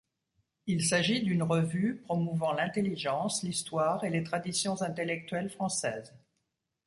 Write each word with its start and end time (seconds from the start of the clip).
Il 0.65 0.83
s'agit 0.83 1.21
d'une 1.21 1.43
revue 1.43 1.97
promouvant 2.05 2.53
l'intelligence, 2.53 3.43
l'histoire 3.43 4.03
et 4.03 4.09
les 4.09 4.23
traditions 4.23 4.81
intellectuelles 4.81 5.51
françaises. 5.51 6.11